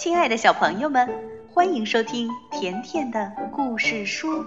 [0.00, 1.10] 亲爱的小朋友们，
[1.52, 4.46] 欢迎收听甜甜的故事书，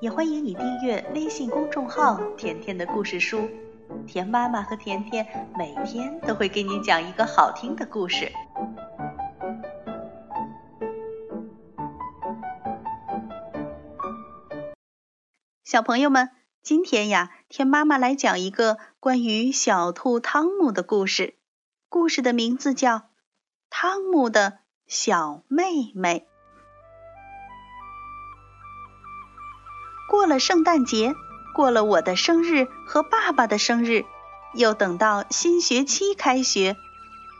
[0.00, 3.46] 也欢迎你订阅微信公众号“甜甜的故事书”。
[4.08, 8.32] 甜妈妈和甜甜每天都会给你讲一个好听的故事。
[15.62, 16.30] 小朋友们，
[16.62, 21.34] 今天呀，甜妈妈来讲一个关于小兔汤姆的故事。
[21.90, 22.96] 故事的名字叫
[23.68, 24.50] 《汤姆的》。
[24.90, 26.26] 小妹妹
[30.08, 31.14] 过了圣诞节，
[31.54, 34.04] 过了我的生日和爸爸的生日，
[34.52, 36.76] 又等到新学期开学，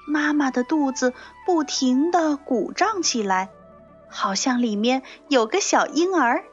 [0.07, 1.13] 妈妈的肚子
[1.45, 3.51] 不停地鼓胀起来，
[4.09, 6.45] 好像里面有个小婴儿。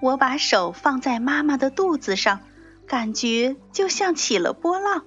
[0.00, 2.38] 我把手放在妈妈的肚子上，
[2.86, 5.06] 感觉就像起了波浪。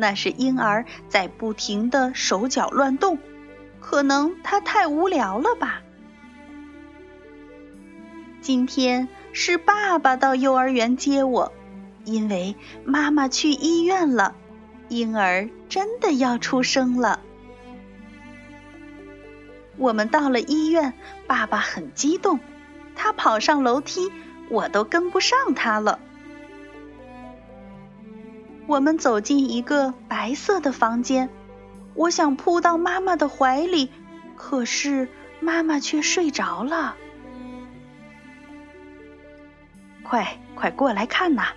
[0.00, 3.18] 那是婴儿在不停的手脚乱动，
[3.80, 5.82] 可能他太无聊了吧。
[8.40, 11.52] 今天是爸爸到幼儿园接我，
[12.04, 12.54] 因为
[12.84, 14.36] 妈妈去医院了，
[14.88, 17.18] 婴儿真的要出生了。
[19.78, 20.94] 我们到了医院，
[21.26, 22.38] 爸爸很激动，
[22.94, 24.12] 他跑上楼梯，
[24.48, 25.98] 我都跟不上他了。
[28.68, 31.30] 我们走进一个白色的房间，
[31.94, 33.90] 我想扑到妈妈的怀里，
[34.36, 35.08] 可是
[35.40, 36.94] 妈妈却睡着了。
[40.02, 41.54] 快快过来看呐！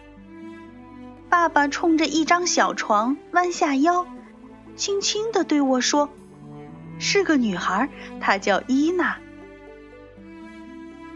[1.30, 4.08] 爸爸冲着一张小床弯下腰，
[4.78, 6.09] 轻轻地对我说
[6.98, 7.90] ：“是个女孩，
[8.22, 9.18] 她叫伊娜。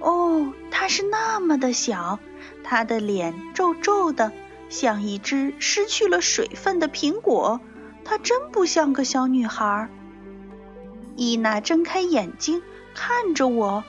[0.01, 2.19] 哦，她是那么的小，
[2.65, 4.33] 她的脸皱皱的。”
[4.69, 7.61] 像一只失去了水分的苹果，
[8.03, 9.89] 她真不像个小女孩。
[11.15, 12.61] 伊娜睁开眼睛
[12.93, 13.83] 看着我，“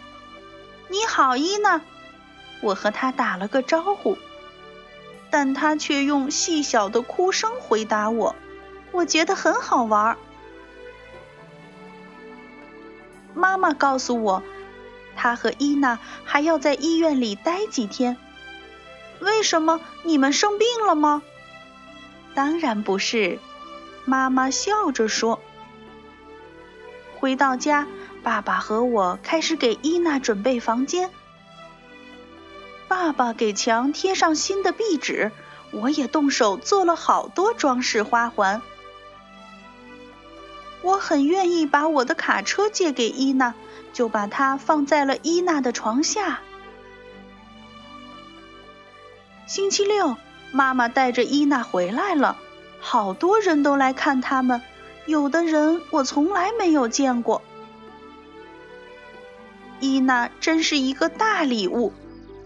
[0.89, 1.81] 你好，伊娜。”
[2.63, 4.17] 我和她打了个招呼，
[5.31, 8.35] 但她却用细小的哭声回答我。
[8.93, 10.17] 我觉得很好玩。
[13.35, 14.43] 妈妈告诉我，
[15.15, 18.17] 她和伊娜还要在医院里待几天。
[19.21, 21.23] 为什么你们生病了吗？
[22.35, 23.39] 当然不是，
[24.05, 25.41] 妈妈笑着说。
[27.19, 27.87] 回到家，
[28.23, 31.11] 爸爸和我开始给伊娜准备房间。
[32.89, 35.33] 爸爸给墙贴上新的壁纸，
[35.73, 38.61] 我也动手做了好多装饰花环。
[40.83, 43.55] 我很愿意把我的卡车借给伊娜，
[43.93, 46.41] 就把它放在了伊娜的床下。
[49.47, 50.17] 星期六，
[50.51, 52.37] 妈妈带着伊娜回来了，
[52.81, 54.61] 好多人都来看他们，
[55.07, 57.43] 有的人我从来没有见过。
[59.79, 61.93] 伊娜真是一个大礼物，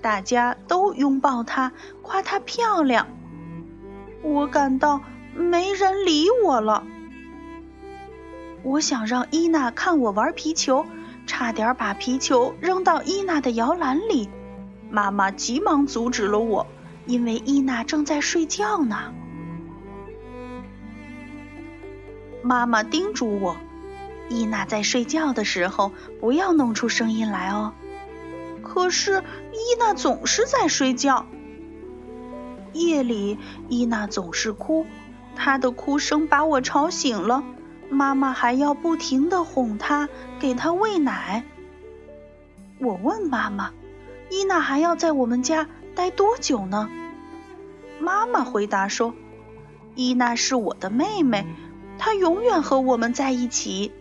[0.02, 1.72] 大家都拥抱她，
[2.02, 3.08] 夸她漂亮。
[4.20, 5.00] 我感到
[5.34, 6.84] 没人理我了。
[8.62, 10.84] 我想让伊娜看我玩皮球，
[11.26, 14.28] 差点把皮球扔到伊娜的摇篮里，
[14.90, 16.66] 妈妈急忙阻止了我。
[17.10, 19.12] 因为伊娜正在睡觉呢，
[22.40, 23.56] 妈妈叮嘱我，
[24.28, 25.90] 伊娜在睡觉的时候
[26.20, 27.72] 不要弄出声音来哦。
[28.62, 31.26] 可是伊娜总是在睡觉，
[32.72, 33.38] 夜里
[33.68, 34.86] 伊娜总是哭，
[35.34, 37.42] 她的哭声把我吵醒了。
[37.88, 41.42] 妈妈还要不停的哄她，给她喂奶。
[42.78, 43.72] 我问妈妈，
[44.30, 45.66] 伊娜还要在我们家？
[45.92, 46.88] 待多久呢？
[48.00, 49.14] 妈妈回答说
[49.94, 51.46] ：“伊娜是我的妹妹，
[51.98, 53.92] 她永远和我们在一起。”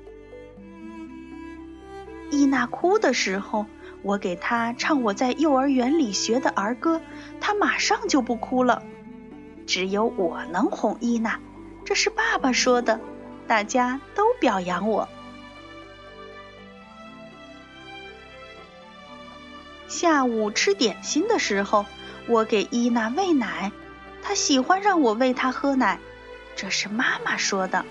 [2.31, 3.65] 伊娜哭的时候，
[4.01, 7.01] 我给她唱我在幼儿园里学的儿歌，
[7.41, 8.81] 她马上就不哭了。
[9.67, 11.39] 只有我能哄伊娜，
[11.85, 12.99] 这是爸爸说的，
[13.47, 15.07] 大家都表扬我。
[19.87, 21.85] 下午吃点心的时候，
[22.27, 23.71] 我给伊娜喂奶，
[24.29, 25.97] 他喜欢让我喂他喝奶，
[26.55, 27.83] 这是妈妈说的。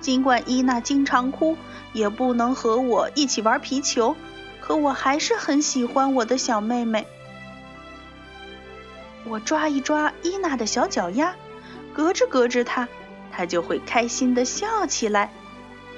[0.00, 1.58] 尽管伊娜经常哭，
[1.92, 4.16] 也不能和我一起玩皮球，
[4.62, 7.06] 可我还是很喜欢我的小妹妹。
[9.26, 11.34] 我抓一抓伊娜的小脚丫，
[11.92, 12.88] 隔着隔着她，
[13.30, 15.30] 她就会开心的笑起来。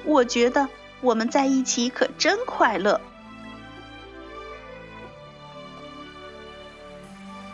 [0.03, 0.69] 我觉得
[1.00, 3.00] 我们在一起可真快乐。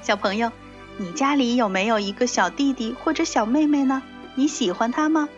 [0.00, 0.50] 小朋友，
[1.00, 4.02] 你家里有没有一个小弟弟或者小妹妹呢？
[4.34, 5.30] 你喜欢他吗？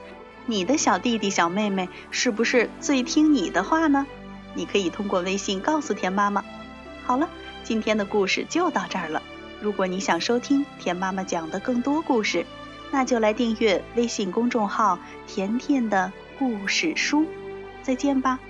[0.44, 4.04] 你的小弟弟、小妹妹是不是最听你的话呢？
[4.54, 6.44] 你可以通过微信告诉田妈妈。
[7.04, 7.28] 好了，
[7.62, 9.22] 今天的故事就到这儿了。
[9.60, 12.44] 如果你想收听田妈妈讲的更多故事，
[12.90, 14.98] 那就来订阅微信公众号
[15.28, 17.24] “甜甜的故事书”。
[17.84, 18.40] 再见吧。